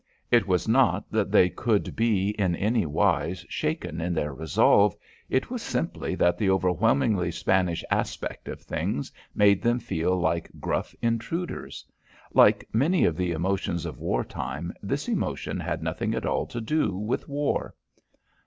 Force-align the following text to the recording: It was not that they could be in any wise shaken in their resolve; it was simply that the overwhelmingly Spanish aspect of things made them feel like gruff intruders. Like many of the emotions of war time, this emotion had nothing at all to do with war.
It 0.31 0.47
was 0.47 0.67
not 0.67 1.11
that 1.11 1.31
they 1.31 1.47
could 1.47 1.95
be 1.95 2.29
in 2.29 2.55
any 2.55 2.87
wise 2.87 3.45
shaken 3.49 4.01
in 4.01 4.15
their 4.15 4.33
resolve; 4.33 4.95
it 5.29 5.51
was 5.51 5.61
simply 5.61 6.15
that 6.15 6.39
the 6.39 6.49
overwhelmingly 6.49 7.29
Spanish 7.29 7.83
aspect 7.91 8.47
of 8.47 8.59
things 8.61 9.11
made 9.35 9.61
them 9.61 9.77
feel 9.77 10.19
like 10.19 10.49
gruff 10.59 10.95
intruders. 11.03 11.85
Like 12.33 12.67
many 12.73 13.05
of 13.05 13.15
the 13.15 13.31
emotions 13.31 13.85
of 13.85 13.99
war 13.99 14.23
time, 14.25 14.73
this 14.81 15.07
emotion 15.07 15.59
had 15.59 15.83
nothing 15.83 16.15
at 16.15 16.25
all 16.25 16.47
to 16.47 16.59
do 16.61 16.95
with 16.97 17.29
war. 17.29 17.75